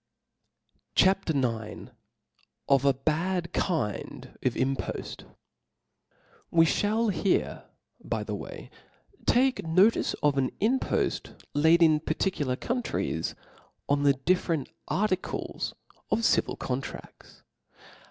[0.95, 1.29] CHAP.
[1.29, 1.91] IX.
[2.67, 5.25] Of a bad kind g/*Impoft.
[6.51, 7.65] TXT E (hall here,
[8.03, 8.71] by the way,
[9.27, 13.35] take notice of an y^ impoft Jaid in particular countries
[13.87, 15.75] on the different articles
[16.09, 17.43] of civil contrafts.